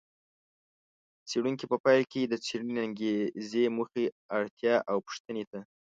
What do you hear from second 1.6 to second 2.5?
په پیل کې د